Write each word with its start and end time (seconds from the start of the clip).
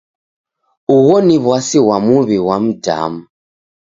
Ugho 0.95 1.15
ni 1.25 1.37
w'asi 1.45 1.79
kwa 1.85 1.97
muw'I 2.05 2.37
ghwa 2.43 2.57
mdamu. 2.63 3.21